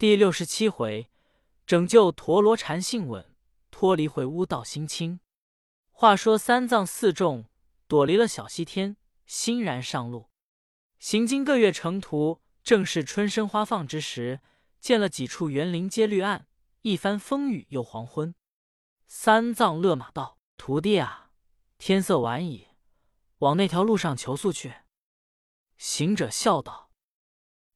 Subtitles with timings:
[0.00, 1.10] 第六十七回，
[1.66, 3.36] 拯救陀罗禅性稳，
[3.70, 5.20] 脱离秽污道心清。
[5.90, 7.44] 话说三藏四众
[7.86, 10.30] 躲离了小西天，欣然上路。
[10.98, 14.40] 行经各月城途，正是春生花放之时，
[14.80, 16.48] 见了几处园林皆绿暗，
[16.80, 18.34] 一番风雨又黄昏。
[19.06, 21.32] 三藏勒马道：“徒弟啊，
[21.76, 22.68] 天色晚矣，
[23.40, 24.76] 往那条路上求宿去。”
[25.76, 26.90] 行者笑道：“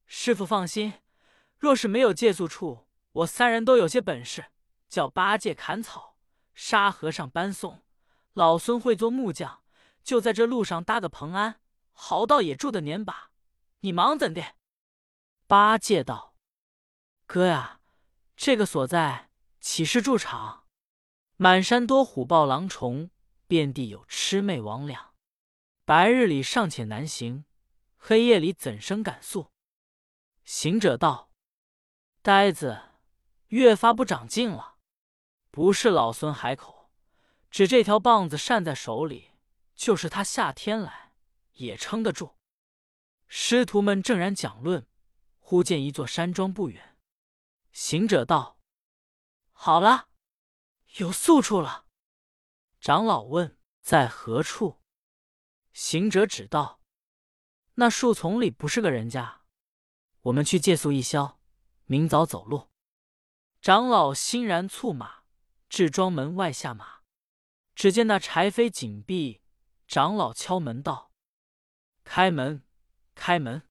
[0.09, 0.95] 师傅放心。”
[1.59, 4.47] 若是没有借宿处，我三人都有些本事，
[4.89, 6.17] 叫八戒砍草，
[6.53, 7.83] 沙和尚搬送，
[8.33, 9.63] 老孙会做木匠，
[10.03, 11.61] 就在这路上搭个棚安，
[11.93, 13.31] 好到也住的年把。
[13.81, 14.55] 你忙怎的？
[15.47, 16.35] 八戒道
[17.27, 17.81] ：“哥呀，
[18.37, 19.31] 这个所在
[19.61, 20.65] 岂是住场？
[21.37, 23.11] 满山多虎豹狼虫，
[23.47, 24.99] 遍地有魑魅魍魉，
[25.85, 27.45] 白日里尚且难行，
[27.97, 29.51] 黑夜里怎生敢宿？”
[30.45, 31.31] 行者道。
[32.25, 32.81] 呆子，
[33.49, 34.77] 越发不长进了。
[35.51, 36.91] 不是老孙海口，
[37.51, 39.33] 只这条棒子扇在手里，
[39.75, 41.13] 就是他夏天来
[41.53, 42.39] 也撑得住。
[43.27, 44.87] 师徒们正然讲论，
[45.39, 46.97] 忽见一座山庄不远。
[47.73, 48.59] 行者道
[49.53, 50.09] ：“好了，
[50.97, 51.85] 有宿处了。”
[52.81, 54.81] 长老问：“在何处？”
[55.75, 56.81] 行者指道
[57.77, 59.43] ：“那树丛里不是个人家，
[60.23, 61.39] 我们去借宿一宵。”
[61.87, 62.71] 明早走路，
[63.61, 65.25] 长老欣然促马
[65.69, 67.01] 至庄门外下马。
[67.75, 69.43] 只见那柴扉紧闭，
[69.87, 71.13] 长老敲门道
[72.03, 72.63] ：“开门，
[73.15, 73.69] 开门！”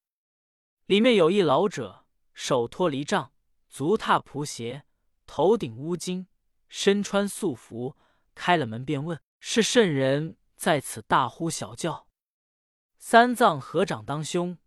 [0.86, 3.34] 里面有一老者，手托犁杖，
[3.68, 4.86] 足踏蒲鞋，
[5.26, 6.28] 头顶乌巾，
[6.70, 7.98] 身穿素服。
[8.36, 12.08] 开了门便问：“是甚人在此大呼小叫？”
[13.00, 14.58] 三藏合掌当胸，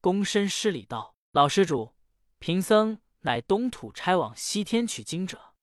[0.00, 1.94] 躬身施礼道：“老施主。”
[2.38, 5.54] 贫僧乃东土差往西天取经者，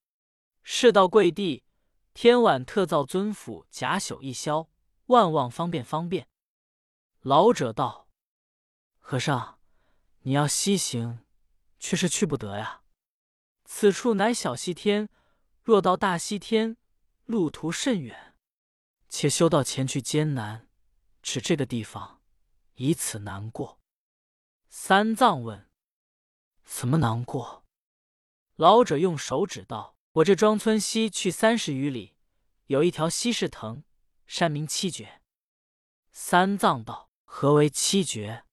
[0.64, 1.64] 世道贵地，
[2.14, 4.70] 天晚特造尊府假宿一宵，
[5.06, 6.28] 万望方便方便。
[7.22, 8.10] 老者道
[9.00, 9.60] ：“和尚，
[10.22, 11.20] 你要西行，
[11.80, 12.82] 却是去不得呀。
[13.66, 15.08] 此处乃小西天，
[15.62, 16.76] 若到大西天，
[17.26, 18.36] 路途甚远，
[19.08, 20.68] 且修道前去艰难，
[21.22, 22.22] 指这个地方，
[22.76, 23.80] 以此难过。”
[24.68, 25.70] 三藏问。
[26.64, 27.64] 怎么难过？
[28.56, 32.16] 老者用手指道：“我这庄村西去三十余里，
[32.68, 33.84] 有一条西市藤，
[34.28, 35.22] 山名七绝。”
[36.12, 38.46] 三藏道：“何为七绝？”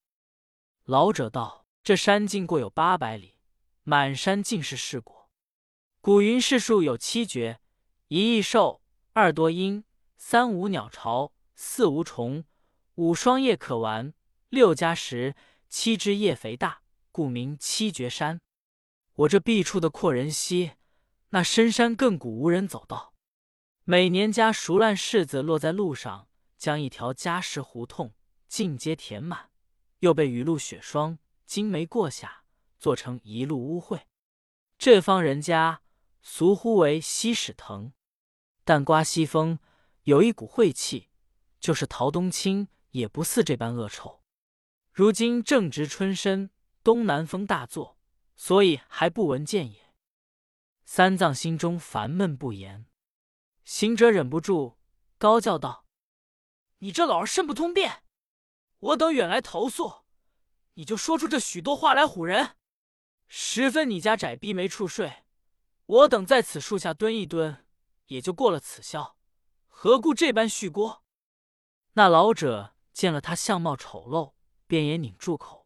[0.85, 3.37] 老者道：“这山径过有八百里，
[3.83, 5.29] 满山尽是世果。
[6.01, 7.59] 古云世树有七绝：
[8.07, 8.81] 一异兽，
[9.13, 9.83] 二多鹰，
[10.17, 12.43] 三无鸟巢，四无虫，
[12.95, 14.13] 五双叶可玩，
[14.49, 15.35] 六加十，
[15.69, 16.80] 七枝叶肥大。”
[17.11, 18.39] 故名七绝山。
[19.13, 20.71] 我这僻处的阔人稀，
[21.29, 23.13] 那深山亘古无人走道。
[23.83, 28.13] 每年家熟烂柿子落在路上，将一条家石胡同
[28.47, 29.49] 尽皆填满，
[29.99, 32.43] 又被雨露雪霜、惊梅过下，
[32.79, 34.01] 做成一路污秽。
[34.77, 35.81] 这方人家
[36.21, 37.91] 俗呼为西屎藤。
[38.63, 39.59] 但刮西风，
[40.03, 41.09] 有一股晦气，
[41.59, 44.21] 就是陶冬青也不似这般恶臭。
[44.93, 46.49] 如今正值春深。
[46.83, 47.99] 东南风大作，
[48.35, 49.93] 所以还不闻见也。
[50.83, 52.87] 三藏心中烦闷不言，
[53.63, 54.79] 行者忍不住
[55.17, 55.85] 高叫道
[56.79, 58.03] ：“你这老儿甚不通便！
[58.79, 60.03] 我等远来投宿，
[60.73, 62.57] 你就说出这许多话来唬人。
[63.27, 65.23] 十分你家窄逼没处睡，
[65.85, 67.65] 我等在此树下蹲一蹲，
[68.07, 69.15] 也就过了此宵，
[69.67, 71.03] 何故这般续锅？”
[71.93, 74.33] 那老者见了他相貌丑陋，
[74.65, 75.60] 便也拧住口。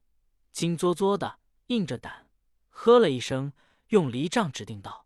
[0.56, 2.30] 惊作作的，硬着胆，
[2.70, 3.52] 喝了一声，
[3.90, 5.06] 用犁杖指定道：“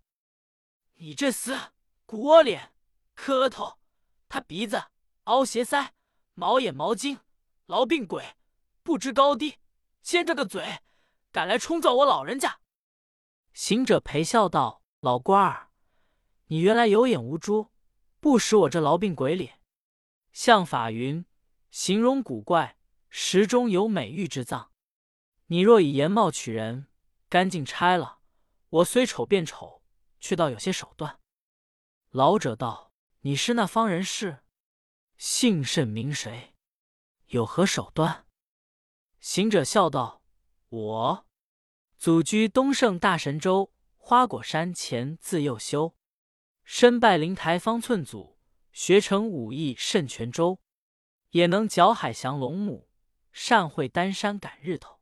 [0.97, 1.69] 你这厮
[2.05, 2.71] 骨窝脸、
[3.15, 3.79] 磕头、
[4.27, 4.79] 塌鼻子、
[5.23, 5.89] 凹斜腮、
[6.35, 7.17] 毛眼毛巾、
[7.65, 8.35] 痨病鬼，
[8.83, 9.55] 不知高低，
[10.03, 10.81] 尖着个嘴，
[11.31, 12.59] 敢来冲撞我老人家！”
[13.51, 15.71] 行者陪笑道：“老官儿，
[16.45, 17.71] 你原来有眼无珠，
[18.19, 19.59] 不识我这痨病鬼脸。
[20.31, 21.25] 相法云：
[21.71, 22.77] 形容古怪，
[23.09, 24.68] 石中有美玉之藏。”
[25.51, 26.85] 你若以颜貌取人，
[27.27, 28.19] 干净拆了，
[28.69, 29.81] 我虽丑变丑，
[30.19, 31.19] 却倒有些手段。
[32.11, 34.43] 老者道：“你是那方人士，
[35.17, 36.53] 姓甚名谁？
[37.29, 38.27] 有何手段？”
[39.19, 40.21] 行者笑道
[40.69, 41.27] ：“我
[41.97, 45.95] 祖居东胜大神州花果山前，自幼修，
[46.63, 48.37] 身拜灵台方寸祖，
[48.71, 50.61] 学成武艺甚全周，
[51.31, 52.87] 也能搅海降龙母，
[53.31, 54.97] 善会丹山赶日头。”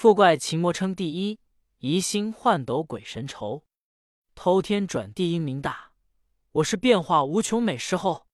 [0.00, 1.38] 富怪秦魔称第一，
[1.80, 3.66] 疑心换斗鬼神愁，
[4.34, 5.92] 偷天转地英明大。
[6.52, 8.26] 我是变化无穷美事后。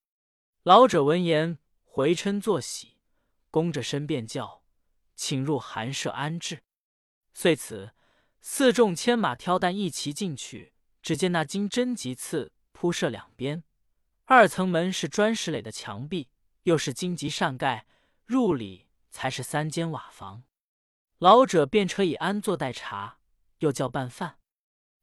[0.62, 2.98] 老者闻言回嗔作喜，
[3.50, 4.62] 躬着身便叫，
[5.16, 6.62] 请入寒舍安置。
[7.34, 7.90] 遂此
[8.40, 10.72] 四众牵马挑担一齐进去，
[11.02, 13.64] 只见那金针棘刺铺设两边，
[14.26, 16.28] 二层门是砖石垒的墙壁，
[16.62, 17.88] 又是荆棘扇盖，
[18.24, 20.44] 入里才是三间瓦房。
[21.18, 23.18] 老者便扯以安坐待茶，
[23.58, 24.38] 又叫拌饭。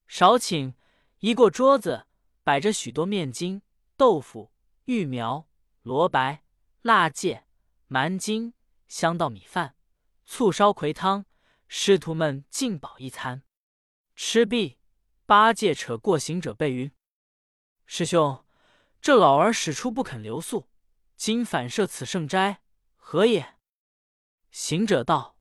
[0.07, 0.75] 少请
[1.19, 2.07] 一过桌子。
[2.45, 3.61] 摆着许多面筋、
[3.95, 4.51] 豆腐、
[4.83, 5.47] 玉苗、
[5.81, 6.43] 萝白、
[6.81, 7.45] 辣芥、
[7.87, 8.53] 蛮筋、
[8.85, 9.77] 香稻米饭、
[10.25, 11.25] 醋烧葵汤，
[11.69, 13.43] 师徒们尽饱一餐。
[14.13, 14.77] 吃毕，
[15.25, 16.91] 八戒扯过行者背云
[17.87, 18.45] ：“师兄，
[18.99, 20.67] 这老儿使出不肯留宿，
[21.15, 22.61] 今反设此圣斋，
[22.97, 23.55] 何也？”
[24.51, 25.32] 行者道：“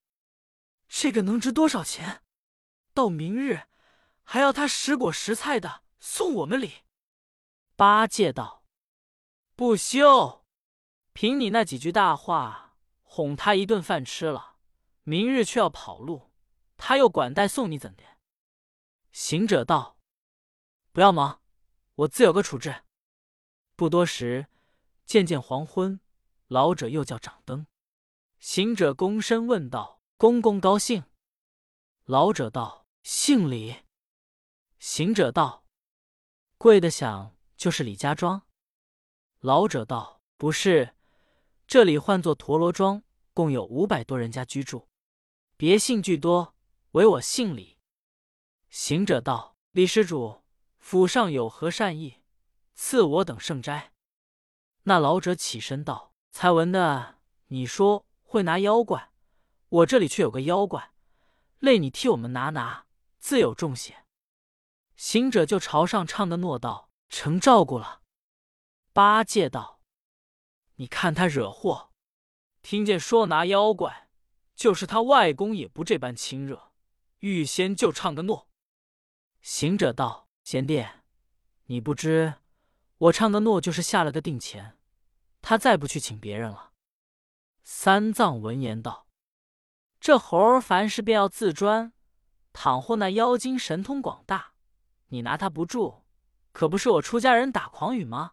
[0.94, 2.22] 这个能值多少钱？
[2.92, 3.62] 到明日
[4.22, 6.82] 还要他拾果拾菜的送我们礼。”
[7.74, 8.62] 八戒道
[9.56, 10.44] ：“不休，
[11.14, 14.58] 凭你那几句大话，哄他一顿饭吃了，
[15.02, 16.30] 明日却要跑路，
[16.76, 18.04] 他又管带送你怎的？”
[19.10, 19.98] 行者道
[20.92, 21.40] ：“不要忙，
[21.94, 22.84] 我自有个处置。”
[23.74, 24.46] 不多时，
[25.06, 25.98] 渐渐黄昏，
[26.48, 27.66] 老者又叫掌灯。
[28.38, 31.02] 行者躬身问道：“公公高兴？”
[32.06, 33.78] 老者道：“姓李。”
[34.78, 35.64] 行者道
[36.56, 38.42] ：“贵的想。”就是李家庄。
[39.40, 40.94] 老者道：“不是，
[41.66, 43.02] 这里唤作陀螺庄，
[43.34, 44.86] 共有五百多人家居住，
[45.56, 46.54] 别姓俱多，
[46.92, 47.80] 唯我姓李。”
[48.70, 50.42] 行者道：“李施主，
[50.78, 52.22] 府上有何善意，
[52.76, 53.92] 赐我等圣斋？”
[54.84, 57.18] 那老者起身道：“才闻的，
[57.48, 59.11] 你说会拿妖怪，
[59.72, 60.92] 我这里却有个妖怪，
[61.58, 62.86] 累你替我们拿拿，
[63.18, 64.04] 自有重谢。”
[64.96, 66.88] 行者就朝上唱的诺道。
[67.14, 68.00] 成照顾了。
[68.94, 69.82] 八戒道
[70.76, 71.90] ：“你看他惹祸，
[72.62, 74.08] 听见说拿妖怪，
[74.56, 76.72] 就是他外公也不这般亲热，
[77.18, 78.48] 预先就唱个诺。”
[79.42, 80.86] 行者道：“贤弟，
[81.66, 82.36] 你不知，
[82.96, 84.78] 我唱的诺就是下了个定钱，
[85.42, 86.72] 他再不去请别人了。”
[87.62, 89.06] 三藏闻言道
[90.02, 91.92] ：“这猴儿凡事便要自专，
[92.52, 94.54] 倘或那妖精神通广大，
[95.06, 96.02] 你拿他不住。”
[96.50, 98.32] 可不是我出家人打诳语吗？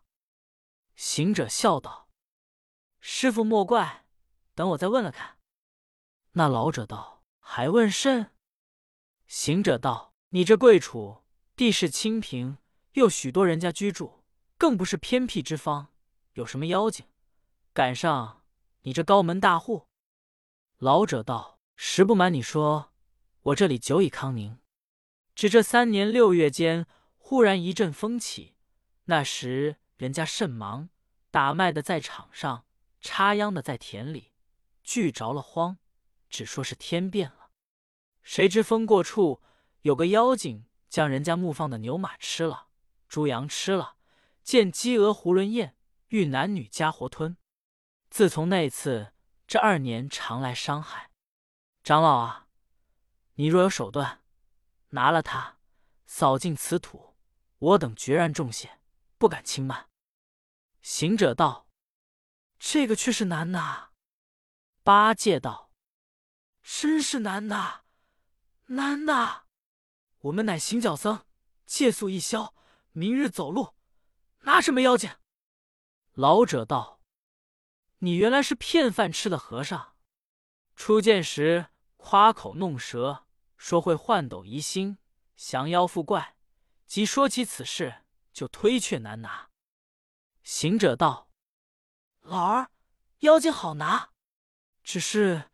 [0.96, 2.10] 行者笑道
[3.00, 4.08] ：“师傅莫怪，
[4.56, 5.38] 等我再问了看。”
[6.34, 8.32] 那老者道：“还问甚？”
[9.28, 11.24] 行者道：“你这贵处
[11.56, 12.58] 地势清平，
[12.94, 14.24] 又许多人家居住，
[14.58, 15.90] 更不是偏僻之方，
[16.34, 17.06] 有什么妖精
[17.74, 18.42] 赶上
[18.82, 19.88] 你这高门大户？”
[20.80, 22.92] 老者道：“实不瞒你说，
[23.42, 24.60] 我这里久已康宁，
[25.34, 26.86] 只这三年六月间。”
[27.16, 28.58] 忽然一阵风起，
[29.06, 30.90] 那时人家甚忙，
[31.32, 32.66] 打麦的在场上，
[33.00, 34.34] 插秧的在田里，
[34.84, 35.78] 聚着了荒，
[36.30, 37.52] 只说是天变了。
[38.24, 39.42] 谁知风过处，
[39.84, 42.68] 有个妖精将人家牧放的牛马吃了，
[43.08, 43.96] 猪羊吃了，
[44.44, 45.76] 见鸡鹅囫囵咽，
[46.10, 47.38] 欲男女家活吞。
[48.10, 49.14] 自从那次，
[49.48, 51.09] 这二年常来伤害。
[51.84, 52.48] 长老啊，
[53.36, 54.24] 你若有手段，
[54.90, 55.58] 拿了他，
[56.06, 57.18] 扫尽此土。
[57.58, 58.80] 我等决然重谢，
[59.18, 59.90] 不敢轻慢。
[60.82, 61.68] 行者道
[62.58, 63.90] ：“这个却是难呐。”
[64.84, 65.72] 八戒道
[66.64, 67.82] ：“真是难呐，
[68.68, 69.44] 难呐！
[70.20, 71.26] 我们乃行脚僧，
[71.66, 72.54] 借宿一宵，
[72.92, 73.76] 明日走路，
[74.40, 75.10] 拿什么妖精？”
[76.14, 77.02] 老者道
[78.00, 79.89] ：“你原来是骗饭吃的和尚，
[80.80, 81.68] 初见时
[81.98, 84.98] 夸口弄舌，说会换斗移星，
[85.36, 86.38] 降妖伏怪。”
[86.88, 89.50] 即说起此事，就推却难拿。
[90.42, 91.30] 行者道
[92.24, 92.72] ：“老儿，
[93.20, 94.12] 妖精好拿，
[94.82, 95.52] 只是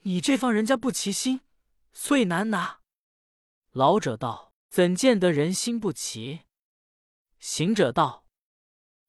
[0.00, 1.40] 你这方人家不齐心，
[1.92, 2.80] 所以难拿。”
[3.70, 6.46] 老者道：“怎见得人心不齐？”
[7.38, 8.26] 行者道：“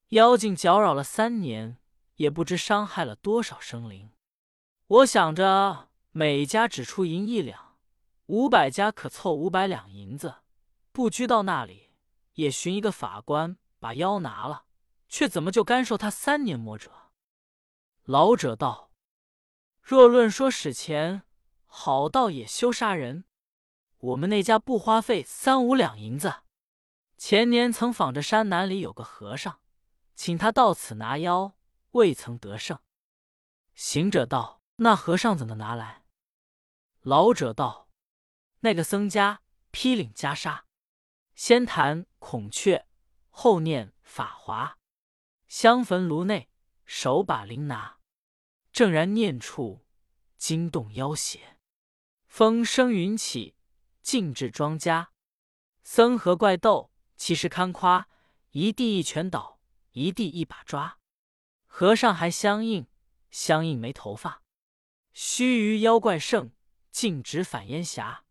[0.10, 1.80] 妖精搅扰了三年，
[2.18, 4.12] 也不知伤害了多少生灵。
[4.90, 7.78] 我想着每家只出银一两，
[8.26, 10.38] 五百家可凑五百两银子。”
[10.92, 11.92] 不拘到那里，
[12.34, 14.66] 也寻一个法官把妖拿了，
[15.08, 17.12] 却怎么就干受他三年魔者？
[18.04, 18.92] 老者道
[19.80, 21.22] ：“若论说史前，
[21.68, 23.26] 好道也休杀人。
[24.00, 26.42] 我们那家不花费三五两银子。
[27.16, 29.60] 前年曾访着山南里有个和尚，
[30.16, 31.56] 请他到此拿妖，
[31.92, 32.80] 未曾得胜。”
[33.76, 36.04] 行者道：“那和尚怎么拿来？”
[37.02, 37.90] 老者道
[38.62, 40.64] ：“那个僧家披领袈裟，
[41.36, 42.88] 先谈孔雀，
[43.30, 44.78] 后念法华，
[45.48, 46.50] 香焚炉内，
[46.86, 48.00] 手把铃拿，
[48.72, 49.86] 正然念处，
[50.38, 51.58] 惊动妖邪。
[52.28, 53.56] 风生云起，
[54.02, 55.08] 静至庄稼。
[55.84, 58.08] 僧和怪斗，其实堪夸。
[58.52, 59.60] 一地一拳倒，
[59.92, 61.00] 一地一把抓。
[61.66, 62.88] 和尚还相应，
[63.32, 64.42] 相应没头发。
[65.22, 66.54] 须臾妖怪胜，
[66.92, 68.24] 径直反烟霞。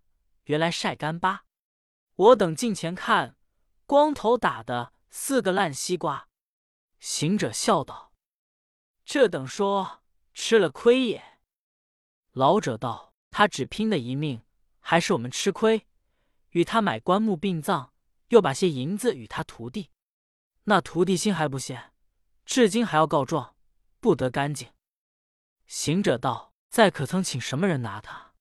[0.44, 1.44] 原来晒干巴。
[2.14, 3.36] 我等近前看，
[3.84, 6.30] 光头打的四个烂西瓜。
[6.98, 8.14] 行者笑道
[9.04, 10.02] ：“这等说
[10.32, 11.38] 吃了亏也。”
[12.32, 14.40] 老者道：“他只拼的一命，
[14.80, 15.86] 还是我们吃亏。
[16.52, 17.90] 与他买棺木殡葬，
[18.28, 19.90] 又把些银子与他徒弟。
[20.64, 21.92] 那徒弟心还不现，
[22.46, 23.54] 至今还要告状，
[24.00, 24.70] 不得干净。”
[25.68, 28.34] 行者道：“再可曾请什么人拿他？”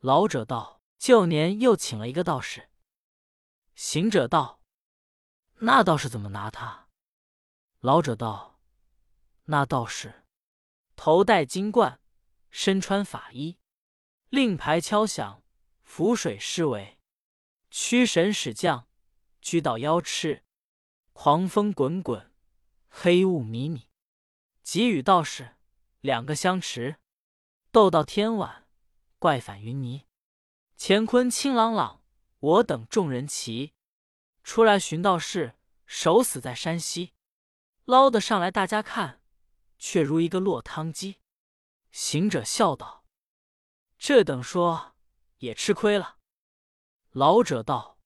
[0.00, 2.70] 老者道：“旧年又请了一个道士。”
[3.74, 4.60] 行者道
[5.60, 6.88] ：“那道士怎么拿他？”
[7.80, 8.60] 老者道
[9.46, 10.24] ：“那道士
[10.94, 12.00] 头戴金冠，
[12.50, 13.58] 身穿法衣，
[14.28, 15.42] 令牌敲响，
[15.82, 17.00] 浮水施为，
[17.70, 18.86] 驱神使将，
[19.40, 20.44] 居到妖痴，
[21.12, 22.32] 狂风滚滚，
[22.88, 23.88] 黑雾迷迷，
[24.62, 25.56] 给予道士。”
[26.02, 26.98] 两个相持，
[27.72, 28.68] 斗到天晚，
[29.18, 30.04] 怪返云霓。
[30.76, 32.04] 乾坤清朗朗，
[32.38, 33.72] 我等众人齐
[34.44, 35.54] 出来寻道士，
[35.86, 37.14] 手死在山西。
[37.86, 39.22] 捞得上来，大家看，
[39.78, 41.20] 却如一个落汤鸡。
[41.90, 43.06] 行者笑道
[43.96, 44.94] ：“这等说
[45.38, 46.18] 也吃亏了。”
[47.12, 47.98] 老者道：“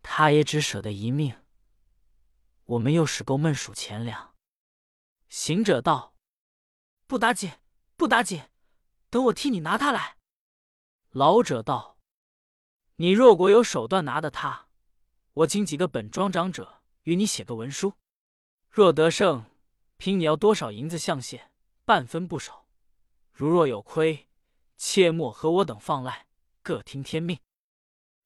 [0.00, 1.44] 他也只舍得一命，
[2.64, 4.34] 我们又使够闷数钱粮。”
[5.28, 6.14] 行者道。
[7.06, 7.52] 不打紧，
[7.96, 8.42] 不打紧，
[9.10, 10.16] 等我替你拿他来。
[11.10, 11.98] 老者道
[12.96, 14.68] ：“你若果有手段拿得他，
[15.34, 17.94] 我请几个本庄长者与你写个文书。
[18.68, 19.44] 若得胜，
[19.96, 21.50] 凭你要多少银子相谢，
[21.84, 22.66] 半分不少；
[23.32, 24.28] 如若有亏，
[24.76, 26.28] 切莫和我等放赖，
[26.62, 27.40] 各听天命。”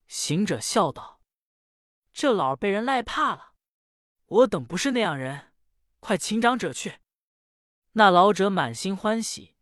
[0.07, 1.23] 行者笑道
[2.13, 3.55] ：“这老儿被人赖怕了，
[4.27, 5.55] 我等不是那样人，
[6.01, 7.01] 快请长者去。”
[7.97, 9.54] 那老者满心欢喜，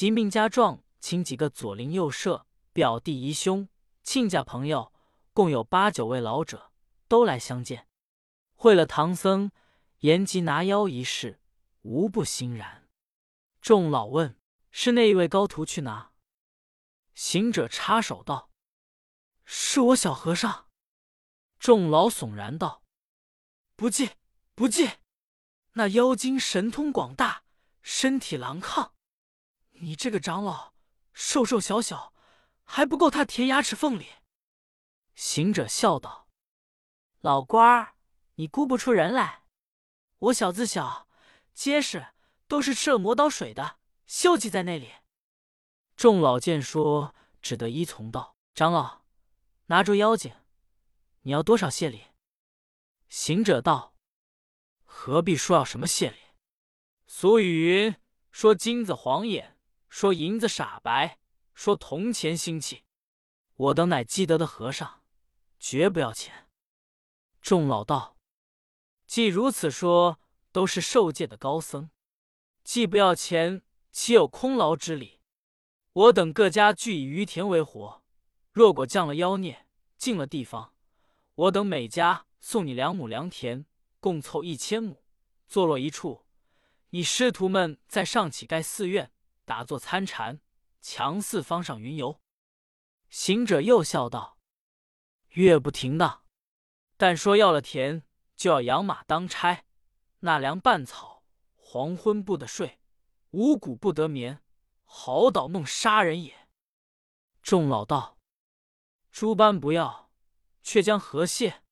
[0.00, 3.68] 即命家壮请几个左邻右舍、表弟姨兄、
[4.02, 4.94] 亲家朋友，
[5.34, 6.72] 共有八九位老者，
[7.06, 7.86] 都来相见。
[8.54, 9.52] 会了唐僧
[9.98, 11.42] 言及拿妖一事，
[11.82, 12.88] 无不欣然。
[13.60, 14.38] 众老问
[14.72, 16.12] ：“是那一位高徒去拿？”
[17.12, 18.50] 行者插手道
[19.44, 20.68] ：“是我小和尚。”
[21.60, 22.82] 众老悚然道
[23.76, 24.12] ：“不济，
[24.54, 24.92] 不济！
[25.74, 27.42] 那妖精神通广大。”
[27.82, 28.92] 身体狼亢，
[29.82, 30.74] 你这个长老
[31.12, 32.12] 瘦瘦小小，
[32.64, 34.08] 还不够他填牙齿缝里。
[35.14, 36.28] 行者笑道
[37.20, 37.94] ：“老官儿，
[38.34, 39.44] 你估不出人来。
[40.18, 41.08] 我小子小，
[41.54, 42.08] 结实，
[42.46, 44.92] 都是吃了磨刀水的，锈迹在那里。”
[45.96, 49.02] 众老见说，只得依从道：“长老，
[49.66, 50.34] 拿住妖精，
[51.22, 52.04] 你要多少谢礼？”
[53.08, 53.94] 行者道
[54.84, 56.18] ：“何必说要什么谢礼？”
[57.06, 57.96] 俗语云
[58.30, 59.58] ：“说金子晃眼，
[59.90, 61.18] 说银子傻白，
[61.52, 62.84] 说铜钱腥气。”
[63.54, 65.02] 我等乃积德的和尚，
[65.58, 66.48] 绝不要钱。
[67.42, 68.16] 众老道
[69.06, 70.18] ：“既如此说，
[70.52, 71.90] 都是受戒的高僧，
[72.64, 75.20] 既不要钱，岂有空劳之理？
[75.92, 78.02] 我等各家俱以于田为活，
[78.52, 79.66] 若果降了妖孽，
[79.98, 80.72] 进了地方，
[81.34, 83.66] 我等每家送你两亩良田，
[83.98, 85.02] 共凑一千亩，
[85.46, 86.24] 坐落一处。”
[86.92, 89.12] 你师徒们在上乞盖寺院，
[89.50, 90.40] 打坐参禅，
[90.80, 92.20] 强似方上云游。
[93.08, 94.38] 行者又笑道
[95.34, 96.22] ：“月不停当，
[96.96, 98.04] 但说要了田，
[98.36, 99.64] 就要养马当差，
[100.20, 101.24] 纳粮拌草，
[101.56, 102.78] 黄昏不得睡，
[103.30, 104.40] 五谷不得眠，
[104.84, 106.46] 好捣弄杀人也。”
[107.42, 108.18] 众老道
[109.10, 110.12] ：“诸般不要，
[110.62, 111.64] 却将何谢？”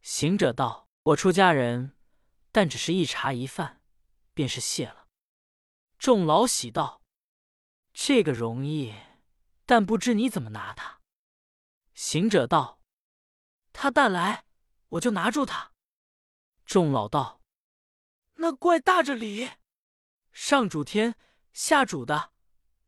[0.00, 1.94] 行者道：“我出家人，
[2.50, 3.82] 但只是一茶一饭。”
[4.32, 4.95] 便是谢了。
[5.98, 7.02] 众老喜道
[7.92, 8.94] ：“这个容易，
[9.64, 11.00] 但不知你怎么拿他。”
[11.94, 12.80] 行者道
[13.72, 14.44] ：“他但来，
[14.90, 15.72] 我就拿住他。”
[16.66, 17.40] 众老道
[18.36, 19.50] ：“那怪大着理，
[20.32, 21.16] 上主天，
[21.52, 22.32] 下主的，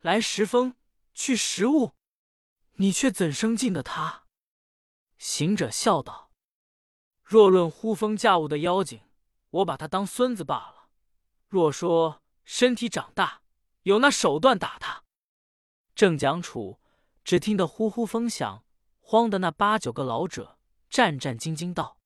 [0.01, 0.77] 来时风，
[1.15, 1.95] 去时雾，
[2.73, 4.27] 你却怎生进得他？”
[5.17, 6.31] 行者笑道
[7.25, 9.01] ：“若论呼风驾雾的妖精，
[9.51, 10.91] 我把他当孙子罢了。”
[11.49, 13.43] 若说身体长大，
[13.83, 15.05] 有那手段打他。
[15.95, 16.81] 正讲处，
[17.23, 18.65] 只听得呼呼风响，
[19.01, 22.01] 慌的那八九个老者战战兢兢道：“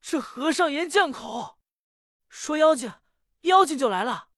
[0.00, 1.58] 这和尚言降口，
[2.30, 2.90] 说妖精，
[3.42, 4.30] 妖精就来了。”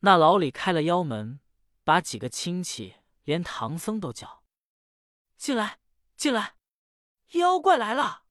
[0.00, 1.40] 那老李开了妖门，
[1.82, 4.44] 把几个亲戚连唐僧都叫
[5.36, 5.80] 进来，
[6.16, 6.54] 进来，
[7.32, 8.22] 妖怪来了。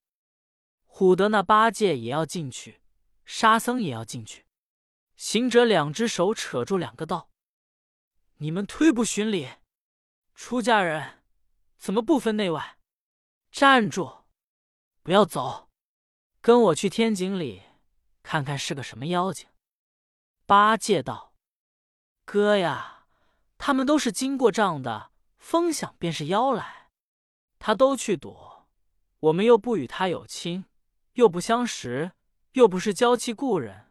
[0.87, 2.81] 唬得那八戒也要进去，
[3.25, 4.46] 沙僧也要进去。
[5.17, 7.31] 行者两只手扯住两个道
[8.37, 9.49] ：“你们忒不循礼！
[10.35, 11.23] 出家人
[11.75, 12.77] 怎么不分内外？
[13.51, 14.25] 站住！
[15.01, 15.71] 不要走，
[16.39, 17.63] 跟我去天井里
[18.21, 19.49] 看看是个什么妖精。”
[20.45, 21.33] 八戒道
[22.23, 23.07] ：“哥呀，
[23.57, 26.91] 他们都是经过账的，风响便是妖来，
[27.57, 28.67] 他都去躲，
[29.19, 30.65] 我们又不与他有亲，
[31.13, 32.11] 又不相识，
[32.51, 33.85] 又不是娇妻故人。”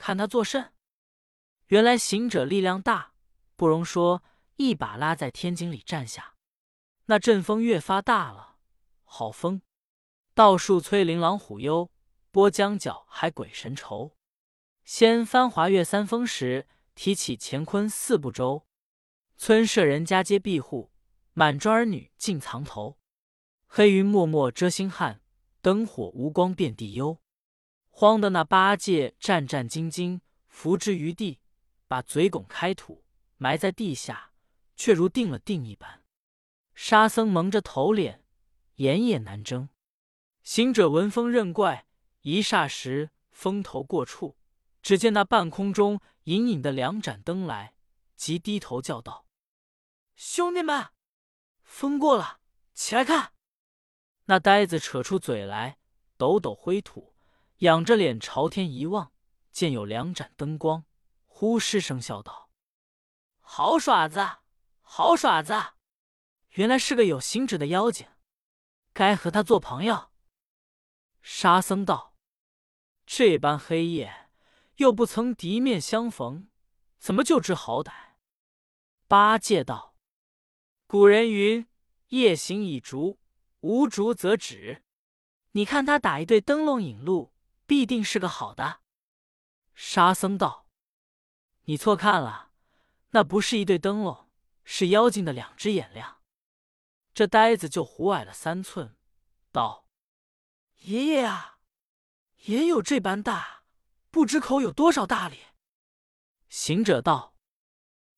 [0.00, 0.72] 看他作甚？
[1.66, 3.12] 原来行者力量大，
[3.54, 4.24] 不容说，
[4.56, 6.36] 一把拉在天井里站下。
[7.04, 8.56] 那阵风越发大了，
[9.04, 9.60] 好风，
[10.32, 11.90] 道树摧琳琅虎幽，
[12.30, 14.16] 波江角海鬼神愁。
[14.84, 18.66] 先翻华岳三峰时，提起乾坤四部洲。
[19.36, 20.90] 村舍人家皆闭户，
[21.34, 22.98] 满庄儿女尽藏头。
[23.66, 25.20] 黑云漠漠遮星汉，
[25.60, 27.20] 灯火无光遍地幽。
[28.00, 31.38] 慌的那八戒战战兢兢，伏之于地，
[31.86, 33.04] 把嘴拱开土，
[33.36, 34.32] 埋在地下，
[34.74, 36.02] 却如定了定一般。
[36.74, 38.24] 沙僧蒙着头脸，
[38.76, 39.68] 眼也难睁。
[40.42, 41.86] 行者闻风认怪，
[42.22, 44.38] 一霎时风头过处，
[44.80, 47.74] 只见那半空中隐隐的两盏灯来，
[48.16, 49.26] 即低头叫道
[50.16, 50.88] ：“兄弟们，
[51.62, 52.40] 风过了，
[52.72, 53.34] 起来看！”
[54.24, 55.76] 那呆子扯出嘴来，
[56.16, 57.09] 抖抖灰土。
[57.60, 59.12] 仰着脸朝天一望，
[59.52, 60.86] 见有两盏灯光，
[61.26, 62.50] 忽失声笑道
[63.40, 64.26] ：“好耍子，
[64.80, 65.52] 好耍子！
[66.52, 68.06] 原来是个有行止的妖精，
[68.94, 70.10] 该和他做朋友。”
[71.20, 72.16] 沙僧道
[73.04, 74.30] ：“这般黑夜，
[74.76, 76.48] 又不曾敌面相逢，
[76.98, 77.92] 怎么就知好歹？”
[79.06, 79.94] 八戒道
[80.88, 81.68] ：“古人云：
[82.08, 83.18] 夜行以烛，
[83.60, 84.82] 无烛则止。
[85.52, 87.29] 你看他打一对灯笼引路。”
[87.70, 88.80] 必定是个好的。
[89.76, 90.66] 沙僧道
[91.66, 92.50] ：“你错看了，
[93.10, 94.28] 那不是一对灯笼，
[94.64, 96.20] 是妖精的两只眼亮。”
[97.14, 98.96] 这呆子就胡矮了三寸，
[99.52, 99.86] 道
[100.82, 101.60] ：“爷爷呀，
[102.46, 103.62] 眼有这般大，
[104.10, 105.38] 不知口有多少大哩？”
[106.50, 107.36] 行者道：“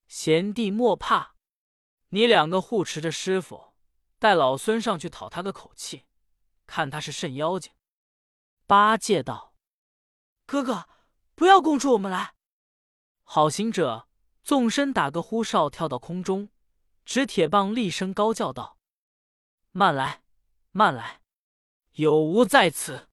[0.08, 1.34] 贤弟莫怕，
[2.08, 3.74] 你两个护持着师傅，
[4.18, 6.06] 带老孙上去讨他个口气，
[6.66, 7.70] 看他是甚妖精。”
[8.72, 9.52] 八戒道
[10.48, 10.88] ：“哥哥，
[11.34, 12.34] 不要供出我们来。”
[13.22, 14.08] 好行者
[14.42, 16.48] 纵身打个呼哨，跳到空中，
[17.04, 18.78] 执铁棒，厉声高叫道
[19.72, 20.22] ：“慢来，
[20.70, 21.20] 慢来！
[21.96, 23.10] 有无在此？”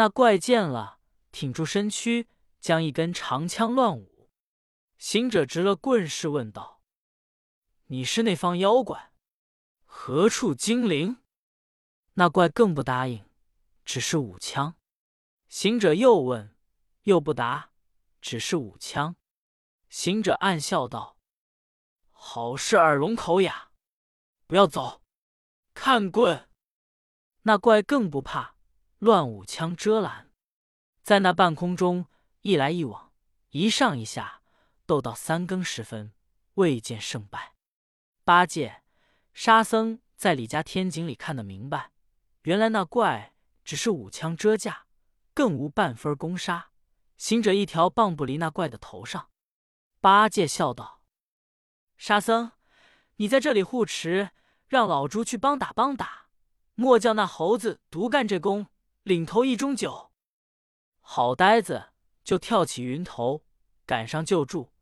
[0.00, 0.98] 那怪见了，
[1.30, 2.26] 挺住身躯，
[2.58, 4.30] 将一根长枪乱舞。
[4.96, 6.80] 行者执了棍势，问道
[7.88, 9.12] ：“你是那方妖怪？
[9.84, 11.18] 何处精灵？”
[12.16, 13.22] 那怪更不答应。
[13.84, 14.76] 只是舞枪，
[15.48, 16.56] 行者又问，
[17.02, 17.70] 又不答，
[18.20, 19.16] 只是舞枪。
[19.88, 21.18] 行者暗笑道
[22.10, 23.70] ：“好事耳聋口哑，
[24.46, 25.02] 不要走，
[25.74, 26.48] 看棍。”
[27.46, 28.56] 那怪更不怕，
[28.98, 30.32] 乱舞枪遮拦，
[31.02, 32.06] 在那半空中
[32.40, 33.12] 一来一往，
[33.50, 34.42] 一上一下，
[34.86, 36.14] 斗到三更时分，
[36.54, 37.54] 未见胜败。
[38.24, 38.82] 八戒、
[39.34, 41.92] 沙僧在李家天井里看得明白，
[42.44, 43.33] 原来那怪。
[43.64, 44.86] 只是舞枪遮架，
[45.32, 46.70] 更无半分攻杀。
[47.16, 49.30] 行者一条棒不离那怪的头上。
[50.00, 51.02] 八戒笑道
[51.96, 52.52] ：“沙僧，
[53.16, 54.30] 你在这里护持，
[54.66, 56.26] 让老猪去帮打帮打，
[56.74, 58.66] 莫叫那猴子独干这功，
[59.02, 60.10] 领头一盅酒。”
[61.00, 63.44] 好呆子就跳起云头，
[63.86, 64.72] 赶上救助。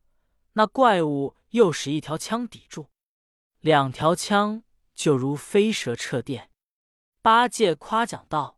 [0.53, 2.87] 那怪物又使一条枪抵住，
[3.59, 6.49] 两条枪就如飞蛇掣电。
[7.21, 8.52] 八戒夸奖道。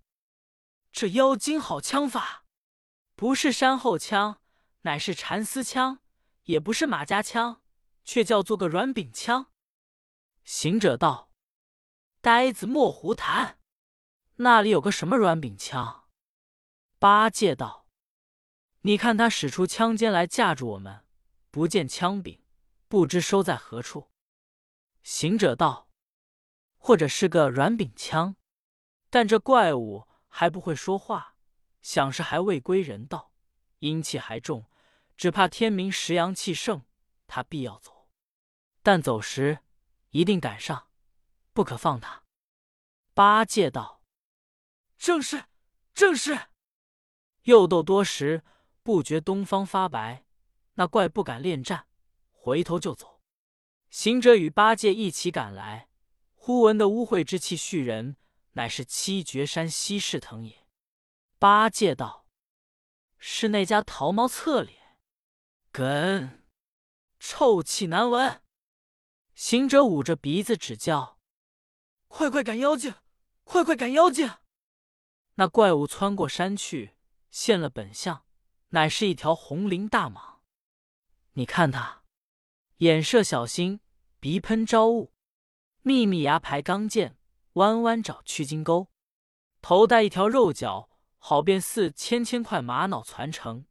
[0.95, 2.45] 这妖精好枪法，
[3.17, 4.39] 不是山后枪，
[4.83, 5.97] 乃是蚕丝枪；
[6.43, 7.61] 也不是马家枪，
[8.05, 9.51] 却叫做个软柄枪。
[10.45, 11.33] 行者道
[12.21, 13.59] ：“呆子莫胡谈，
[14.35, 16.07] 那里有个什么软柄枪？”
[16.97, 17.89] 八戒道
[18.83, 21.03] ：“你看他使出枪尖来架住我们，
[21.51, 22.41] 不见枪柄，
[22.87, 24.13] 不知收在何处。”
[25.03, 25.89] 行者道
[26.79, 28.37] ：“或者是个软柄枪，
[29.09, 31.37] 但这怪物。”还不会说话，
[31.81, 33.31] 想是还未归人道，
[33.79, 34.65] 阴气还重，
[35.15, 36.81] 只怕天明时阳气盛，
[37.25, 38.09] 他必要走。
[38.83, 39.59] 但走时
[40.09, 40.89] 一定赶上，
[41.53, 42.25] 不可放他。”
[43.15, 44.03] 八戒道
[44.99, 45.45] ：“正是，
[45.93, 46.37] 正是。”
[47.43, 48.43] 又斗多时，
[48.83, 50.25] 不觉东方发白，
[50.73, 51.87] 那怪不敢恋战，
[52.29, 53.21] 回头就走。
[53.89, 55.87] 行者与八戒一起赶来，
[56.33, 58.17] 忽闻得污秽之气蓄人，
[58.55, 60.67] 乃是七绝山西市藤也。
[61.39, 62.27] 八戒道
[63.17, 64.97] ：“是那家桃毛侧脸，
[65.71, 66.45] 根
[67.19, 68.41] 臭气难闻。”
[69.35, 71.19] 行者捂着鼻子指教
[72.07, 72.95] ：“快快赶妖精，
[73.43, 74.29] 快快赶妖精！”
[75.35, 76.95] 那怪物窜过山去。
[77.29, 78.25] 现了本相，
[78.69, 80.39] 乃是一条红鳞大蟒。
[81.33, 82.05] 你看他，
[82.77, 83.81] 眼射小星，
[84.21, 85.13] 鼻喷朝雾，
[85.81, 87.14] 密密牙排钢剑，
[87.55, 88.89] 弯弯爪去金钩，
[89.61, 93.65] 头戴一条肉角，好便似千千块玛瑙攒成；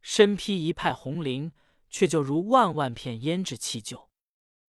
[0.00, 1.52] 身披一派红绫，
[1.90, 4.10] 却就如万万片胭脂气就。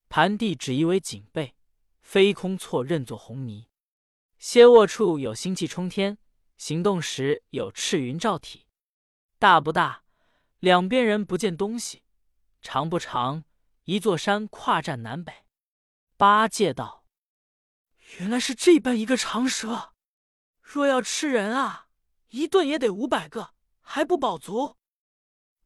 [0.09, 1.55] 盘地只一为锦背，
[2.01, 3.67] 飞空错认作红泥。
[4.37, 6.17] 歇卧处有星气冲天。
[6.57, 8.67] 行动时有赤云罩体，
[9.39, 10.03] 大不大？
[10.59, 12.03] 两边人不见东西。
[12.61, 13.45] 长不长？
[13.85, 15.33] 一座山跨占南北。
[16.17, 17.00] 八戒道
[18.19, 19.93] ：“原来是这般一个长蛇，
[20.61, 21.87] 若要吃人啊，
[22.29, 24.77] 一顿也得五百个，还不饱足。”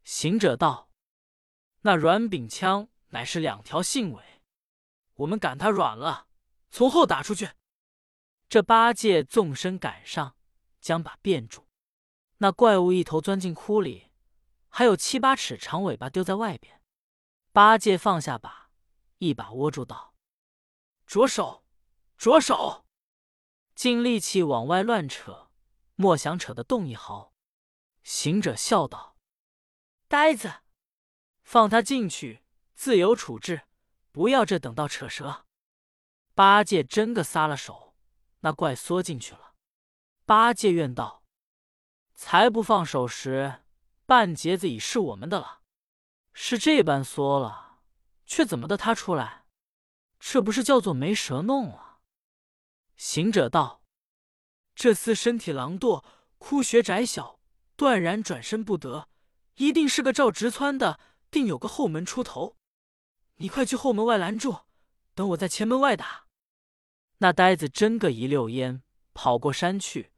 [0.03, 0.89] 行者道
[1.81, 4.41] ：“那软柄枪乃是两条信尾，
[5.15, 6.27] 我们赶它软了，
[6.69, 7.51] 从后打出去。”
[8.47, 10.35] 这八戒纵身赶上。
[10.85, 11.67] 将把变住，
[12.37, 14.11] 那怪物一头钻进窟里，
[14.69, 16.79] 还有七八尺长尾巴丢在外边。
[17.51, 18.69] 八戒放下把，
[19.17, 20.13] 一把握住道
[21.07, 21.64] ：“着手，
[22.17, 22.85] 着手！”
[23.75, 25.49] 尽力气往外乱扯，
[25.95, 27.33] 莫想扯得动一毫。
[28.03, 29.17] 行者笑道
[30.07, 30.61] ：“呆子，
[31.43, 33.63] 放他进去，自有处置，
[34.11, 35.45] 不要这等到扯舌。”
[36.33, 37.95] 八戒真个撒了手，
[38.41, 39.55] 那怪缩进去了。
[40.25, 41.23] 八戒怨道
[42.15, 43.63] ：“才不放手时，
[44.05, 45.61] 半截子已是我们的了。
[46.33, 47.79] 是这般缩了，
[48.25, 49.45] 却怎么的他出来？
[50.19, 51.83] 这不是叫做没蛇弄了？”
[52.97, 53.81] 行者道
[54.75, 56.03] ：“这厮身体狼惰，
[56.37, 57.39] 枯穴窄小，
[57.75, 59.09] 断然转身不得，
[59.55, 62.57] 一定是个照直窜的，定有个后门出头。
[63.35, 64.61] 你快去后门外拦住，
[65.13, 66.27] 等我在前门外打。”
[67.19, 70.11] 那呆子真个一溜烟跑过山去。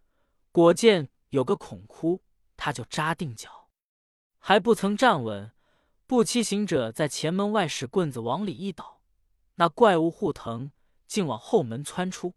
[0.51, 2.23] 果见有个孔窟，
[2.55, 3.69] 他就扎定脚，
[4.39, 5.51] 还不曾站稳，
[6.07, 9.01] 不期行者在前门外使棍子往里一倒，
[9.55, 10.71] 那怪物护藤
[11.05, 12.33] 竟往后门窜出。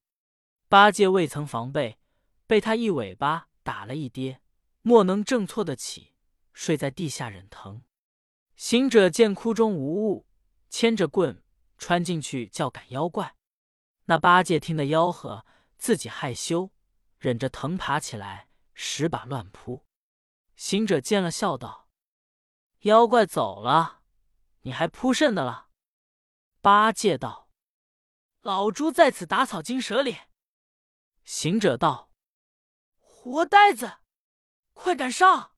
[0.70, 1.98] 八戒未曾防备，
[2.46, 4.40] 被他一尾巴打了一跌，
[4.82, 6.14] 莫能正错得起，
[6.52, 7.82] 睡在地下忍疼。
[8.54, 10.28] 行者见窟中无物，
[10.68, 11.42] 牵着棍
[11.76, 13.34] 穿进去叫赶妖怪。
[14.04, 15.44] 那八戒听得吆喝，
[15.76, 16.70] 自己害羞。
[17.18, 19.84] 忍着疼爬起来，十把乱扑。
[20.54, 21.88] 行者见了，笑道
[22.82, 24.02] ：“妖怪走了，
[24.60, 25.66] 你还扑甚的了？”
[26.62, 27.48] 八戒道
[28.42, 30.16] ：“老猪在此打草惊蛇哩。”
[31.32, 32.10] 行者道
[32.98, 33.98] ：“活呆子，
[34.72, 35.52] 快赶上！”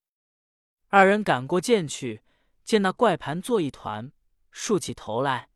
[0.89, 2.23] 二人赶过涧去，
[2.63, 4.13] 见那怪盘坐一团，
[4.51, 5.49] 竖起头来，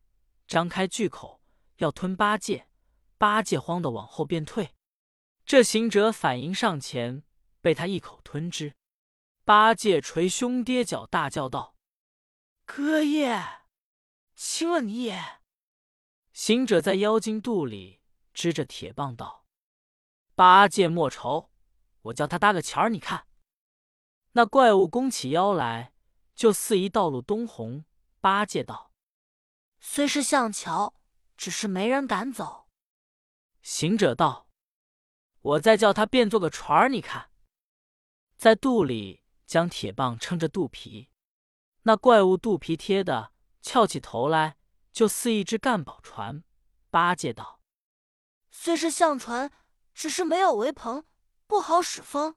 [0.49, 1.43] 张开巨口
[1.77, 2.71] 要吞八戒。
[3.19, 4.75] 八戒慌得往后便退。
[5.45, 7.23] 这行者反迎上前，
[7.61, 8.75] 被他一口吞之。
[9.45, 11.77] 八戒捶胸跌脚，大叫道
[12.65, 13.45] ：“哥耶，
[14.35, 15.41] 亲了你也！”
[16.33, 18.01] 行者在妖精肚里
[18.33, 19.45] 支着铁棒道
[20.37, 21.51] ：“八戒莫愁，
[22.03, 23.27] 我叫他搭个桥儿，你看。”
[24.33, 25.95] 那怪物弓起腰来，
[26.35, 27.85] 就似一道路东红。
[28.21, 28.93] 八戒道
[29.81, 30.95] ：“虽是像桥，
[31.37, 32.69] 只是没人敢走。”
[33.63, 34.49] 行者道。
[35.41, 37.31] 我再叫他变做个船儿，你看，
[38.37, 41.09] 在肚里将铁棒撑着肚皮，
[41.85, 44.59] 那怪物肚皮贴的翘起头来，
[44.93, 46.43] 就似一只干宝船。
[46.91, 47.61] 八戒道
[48.51, 49.53] ：“虽是像船，
[49.97, 51.07] 只是没有围棚，
[51.47, 52.37] 不好使风。”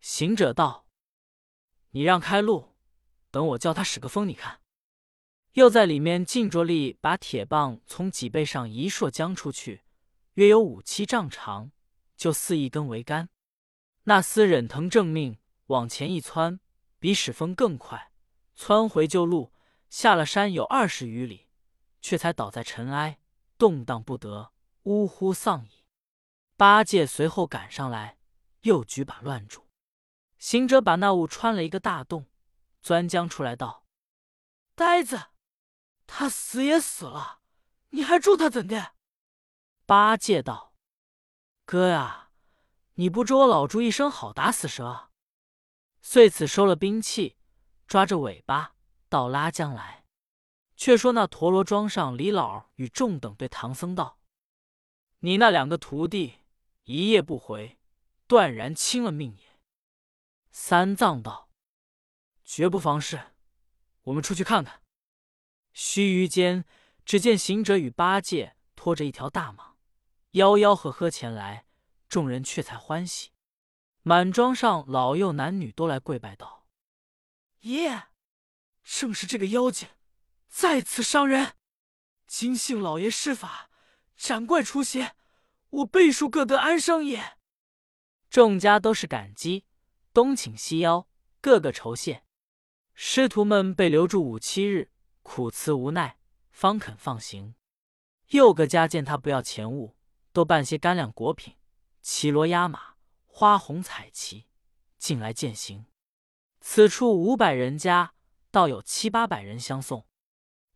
[0.00, 0.88] 行者道
[1.92, 2.74] ：“你让开路，
[3.30, 4.62] 等我叫他使个风，你看。”
[5.52, 9.84] 又在里面尽着力，把铁棒从脊背上一硕将出去，
[10.32, 11.70] 约有五七丈长。
[12.16, 13.28] 就似一根桅杆，
[14.04, 16.60] 那厮忍疼正命，往前一窜，
[17.00, 18.12] 比使风更快，
[18.54, 19.52] 窜回旧路，
[19.90, 21.48] 下了山有二十余里，
[22.00, 23.18] 却才倒在尘埃，
[23.58, 24.52] 动荡不得，
[24.84, 25.73] 呜呼丧矣。
[26.64, 28.16] 八戒随后赶上来，
[28.62, 29.68] 又举把乱住。
[30.38, 32.24] 行者把那物穿了一个大洞，
[32.80, 33.84] 钻将出来道
[34.74, 35.24] ：“呆子，
[36.06, 37.40] 他死也死了，
[37.90, 38.94] 你还住他怎的？
[39.84, 40.72] 八戒道
[41.66, 42.30] ：“哥呀，
[42.94, 45.10] 你不知我老猪一声好打死蛇？”
[46.00, 47.36] 遂此收了兵器，
[47.86, 48.74] 抓着尾巴
[49.10, 50.06] 到拉将来。
[50.76, 54.18] 却说那陀螺庄上李老与众等对唐僧道
[55.20, 56.38] ：“你那两个徒弟
[56.84, 57.78] 一夜不回，
[58.26, 59.60] 断然轻了命也。”
[60.50, 61.50] 三藏道
[62.44, 63.32] ：“绝不妨事，
[64.02, 64.82] 我们出去看看。”
[65.72, 66.64] 须臾间，
[67.04, 69.74] 只见行者与八戒拖着一条大蟒，
[70.32, 71.66] 吆吆喝喝前来，
[72.08, 73.30] 众人却才欢喜。
[74.02, 76.68] 满庄上老幼男女都来跪拜道
[77.62, 78.08] ：“爷，
[78.84, 79.88] 正是这个妖精，
[80.46, 81.56] 在此伤人。
[82.26, 83.70] 今幸老爷施法，
[84.16, 85.16] 斩怪除邪，
[85.74, 87.36] 我辈数各得安生也。”
[88.28, 89.64] 众家都是感激，
[90.12, 91.08] 东请西邀，
[91.40, 92.24] 个个酬谢。
[92.94, 94.90] 师徒们被留住五七日，
[95.22, 96.18] 苦辞无奈，
[96.50, 97.54] 方肯放行。
[98.28, 99.96] 又个家见他不要钱物，
[100.32, 101.56] 都办些干粮果品，
[102.00, 102.94] 骑骡压马。
[103.26, 104.46] 花红彩旗
[104.96, 105.86] 进来践行，
[106.60, 108.14] 此处五百人家，
[108.52, 110.06] 倒有七八百人相送。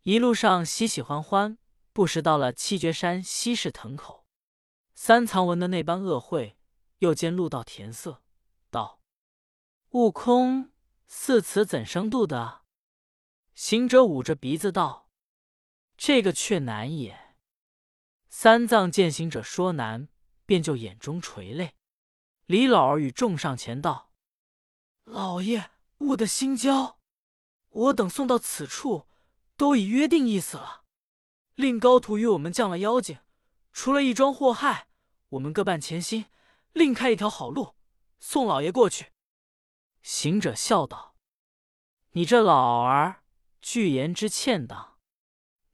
[0.02, 1.56] 一路上喜喜欢欢，
[1.92, 4.26] 不时到了七绝山西市藤口。
[5.00, 6.56] 三藏闻的那般恶秽，
[6.98, 8.24] 又见路道甜色，
[8.68, 9.00] 道
[9.90, 10.72] ：“悟空，
[11.06, 12.62] 似此怎生度的？”
[13.54, 15.08] 行者捂着鼻子道
[15.96, 17.36] ：“这个却难也。”
[18.28, 20.08] 三藏见行者说难，
[20.44, 21.76] 便就眼中垂泪。
[22.46, 24.12] 李老儿与众上前道
[25.06, 26.98] ：“老爷，悟的心焦，
[27.68, 29.06] 我等送到此处，
[29.56, 30.82] 都已约定意思了。
[31.54, 33.20] 令高徒与我们降了妖精，
[33.72, 34.87] 除了一桩祸害，
[35.30, 36.26] 我们各办前心，
[36.72, 37.74] 另开一条好路，
[38.18, 39.12] 送老爷过去。”
[40.02, 41.16] 行者笑道
[42.12, 43.22] ：“你这老儿，
[43.60, 44.98] 具言之欠当。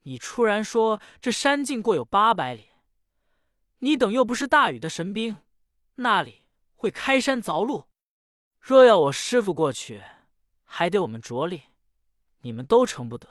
[0.01, 2.69] 你突然说这山径过有八百里，
[3.79, 5.37] 你等又不是大禹的神兵，
[5.95, 6.43] 那里？”
[6.77, 7.87] 会开山凿路，
[8.59, 10.03] 若要我师傅过去，
[10.65, 11.63] 还得我们着力，
[12.41, 13.27] 你们都成不得。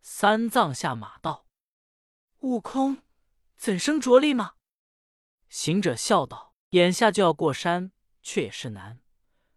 [0.00, 1.44] 三藏下马道
[2.40, 3.02] ：“悟空，
[3.58, 4.54] 怎生着力吗？”
[5.48, 8.98] 行者笑道：“眼下就要过山，却也是难；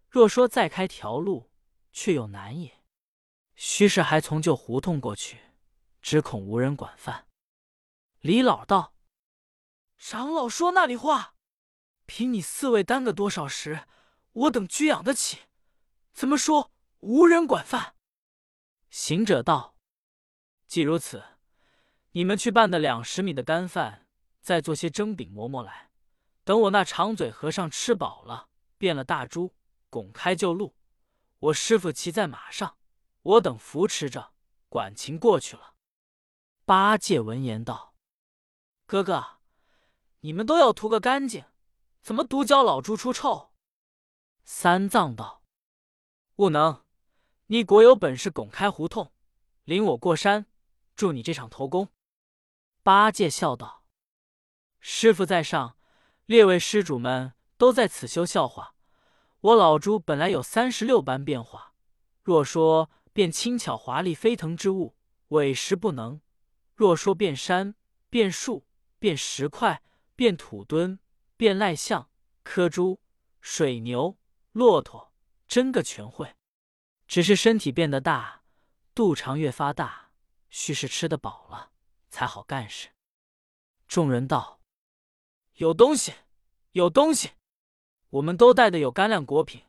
[0.08, 1.50] 若说再开条路，
[1.92, 2.82] 却又难也。
[3.54, 5.38] 须是还从旧胡同过去，
[6.00, 7.28] 只恐无人管饭。”
[8.20, 8.94] 李老道
[9.98, 11.36] ：“长老说那里话？”
[12.06, 13.86] 凭你四位担个多少时，
[14.32, 15.42] 我等居养得起。
[16.12, 17.94] 怎么说无人管饭？
[18.90, 19.76] 行者道
[20.66, 21.22] ：“既如此，
[22.12, 24.01] 你们去办的两十米的干饭，
[24.42, 25.90] 再做些蒸饼馍馍来。
[26.44, 29.54] 等我那长嘴和尚吃饱了，变了大猪，
[29.88, 30.74] 拱开旧路。
[31.38, 32.76] 我师傅骑在马上，
[33.22, 34.34] 我等扶持着，
[34.68, 35.74] 管情过去了。”
[36.66, 37.94] 八戒闻言道
[38.86, 39.38] ：“哥哥，
[40.20, 41.44] 你们都要图个干净。”
[42.02, 43.52] 怎么独教老猪出臭？
[44.44, 45.44] 三藏道
[46.36, 46.84] ：“悟能，
[47.46, 49.12] 你果有本事，拱开胡同，
[49.62, 50.46] 领我过山，
[50.96, 51.90] 助你这场头功。”
[52.82, 53.81] 八戒笑道
[54.82, 55.78] ：“师傅在上，
[56.26, 58.74] 列位施主们都在此修笑话。
[59.40, 61.72] 我老猪本来有三十六般变化，
[62.22, 64.96] 若说变轻巧华丽飞腾之物，
[65.28, 66.20] 委实不能；
[66.74, 67.74] 若说变山、
[68.10, 68.66] 变树、
[68.98, 69.82] 变石块、
[70.14, 70.98] 变土墩。”
[71.34, 72.08] 变赖象、
[72.44, 73.00] 柯猪、
[73.40, 74.16] 水牛、
[74.52, 75.12] 骆驼，
[75.48, 76.36] 真个全会。
[77.08, 78.42] 只是身体变得大，
[78.94, 80.12] 肚肠越发大，
[80.50, 81.72] 须是吃得饱了
[82.08, 82.90] 才好干事。
[83.88, 84.60] 众人道
[85.54, 86.14] ：“有东西，
[86.72, 87.32] 有东西！
[88.10, 89.62] 我们都带的有干粮果品、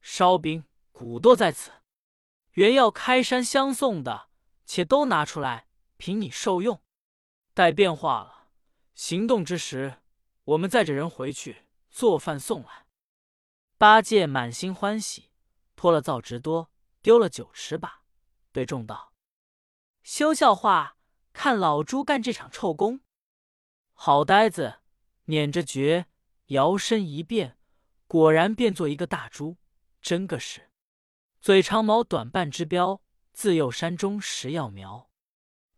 [0.00, 1.70] 烧饼、谷多在此，
[2.52, 4.28] 原要开山相送的，
[4.64, 6.82] 且都拿出来，凭你受用。
[7.54, 8.48] 待变化了，
[8.94, 9.98] 行动之时。”
[10.46, 12.86] 我们载着人回去做饭送来。
[13.76, 15.32] 八戒满心欢喜，
[15.74, 16.70] 脱了皂直多，
[17.02, 18.02] 丢了酒池把，
[18.52, 19.12] 对众道
[20.04, 20.96] ：“休笑话，
[21.32, 23.00] 看老猪干这场臭工。”
[23.92, 24.78] 好呆子，
[25.26, 26.06] 捻着诀，
[26.46, 27.56] 摇身一变，
[28.06, 29.56] 果然变作一个大猪，
[30.00, 30.70] 真个是
[31.40, 35.10] 嘴长毛短半只标，自幼山中食药苗，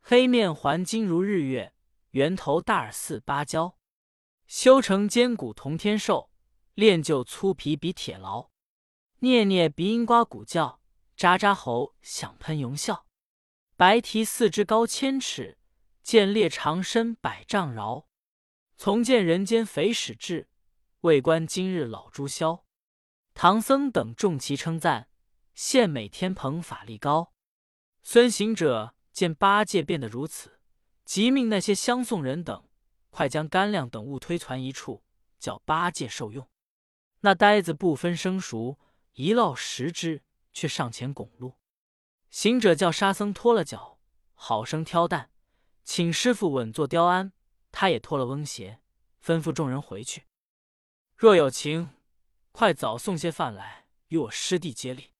[0.00, 1.74] 黑面环金如日月，
[2.10, 3.78] 圆头大耳似芭蕉。
[4.46, 6.30] 修成坚骨同天寿，
[6.74, 8.50] 练就粗皮比铁牢。
[9.20, 10.80] 啮啮鼻音刮骨叫，
[11.16, 13.06] 喳喳喉响喷臅笑。
[13.76, 15.58] 白蹄四肢高千尺，
[16.02, 18.07] 剑裂长身百丈饶。
[18.80, 20.48] 从见人间肥始至，
[21.00, 22.64] 未观今日老猪消。
[23.34, 25.08] 唐僧等众齐称赞，
[25.52, 27.32] 献美天蓬法力高。
[28.04, 30.60] 孙行者见八戒变得如此，
[31.04, 32.68] 即命那些相送人等
[33.10, 35.02] 快将干粮等物推攒一处，
[35.40, 36.48] 叫八戒受用。
[37.22, 38.78] 那呆子不分生熟，
[39.14, 41.54] 一落十只，却上前拱路。
[42.30, 43.98] 行者叫沙僧脱了脚，
[44.34, 45.32] 好生挑担，
[45.82, 47.32] 请师傅稳坐雕鞍。
[47.70, 48.80] 他也脱了翁鞋，
[49.22, 50.24] 吩咐众人回去。
[51.16, 51.90] 若有情，
[52.52, 55.10] 快早送些饭来与我师弟接力。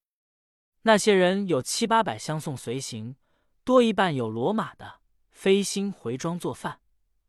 [0.83, 3.17] 那些人有七八百相送随行，
[3.65, 6.81] 多一半有骡马的，飞星回庄做饭；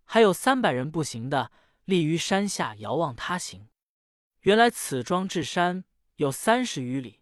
[0.06, 1.52] 还有三百人步行的，
[1.86, 3.68] 立于山下遥望他行。
[4.42, 5.84] 原来此庄至山
[6.16, 7.20] 有三十余里，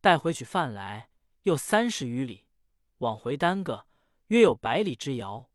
[0.00, 1.10] 带回取饭来
[1.42, 2.46] 又三十余里，
[2.98, 3.86] 往回耽搁
[4.28, 5.48] 约有百里之遥。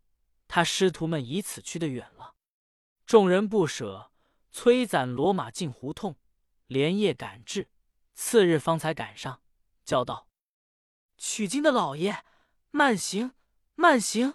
[0.54, 2.36] 他师徒们以此去的远了，
[3.06, 4.12] 众人不舍，
[4.52, 6.18] 催攒骡马进胡同，
[6.68, 7.70] 连夜赶至，
[8.14, 9.42] 次日方才赶上，
[9.86, 10.28] 叫道
[11.18, 12.26] ：“取经的老爷，
[12.70, 13.32] 慢行，
[13.76, 14.34] 慢行，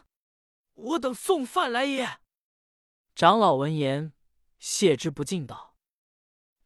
[0.72, 2.20] 我等送饭来也。”
[3.14, 4.14] 长老闻言，
[4.58, 5.76] 谢之不尽，道：“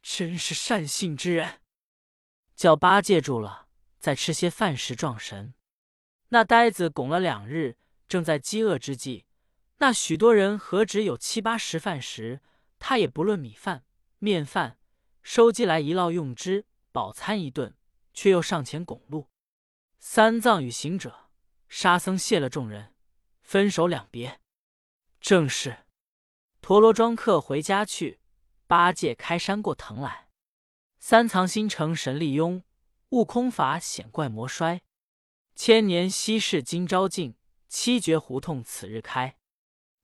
[0.00, 1.60] 真是善信之人。”
[2.54, 3.66] 叫八戒住了，
[3.98, 5.54] 再吃些饭食壮神。
[6.28, 9.26] 那呆子拱了两日，正在饥饿之际。
[9.82, 12.42] 那许多人何止有七八十饭食，
[12.78, 13.86] 他也不论米饭、
[14.18, 14.78] 面饭，
[15.22, 17.74] 收集来一烙用之，饱餐一顿，
[18.12, 19.30] 却又上前拱路。
[19.98, 21.30] 三藏与行者、
[21.66, 22.94] 沙僧谢了众人，
[23.40, 24.38] 分手两别。
[25.18, 25.86] 正是
[26.60, 28.20] 陀螺庄客回家去，
[28.66, 30.28] 八戒开山过藤来。
[30.98, 32.62] 三藏心诚神力拥，
[33.08, 34.82] 悟空法显怪魔衰。
[35.54, 37.34] 千年稀世今朝尽，
[37.66, 39.38] 七绝胡同此日开。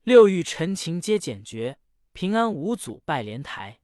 [0.07, 1.81] 六欲尘情皆简绝，
[2.13, 3.81] 平安无阻拜莲台。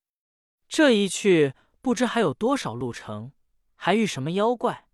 [0.69, 3.33] 这一去，不知还有多少路程，
[3.75, 4.87] 还遇什么妖怪？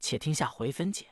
[0.00, 1.11] 且听下回分解。